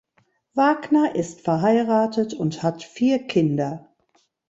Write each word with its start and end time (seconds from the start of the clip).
Wagner 0.55 1.13
ist 1.13 1.41
verheiratet 1.41 2.33
und 2.33 2.63
hat 2.63 2.81
vier 2.81 3.27
Kinder. 3.27 3.93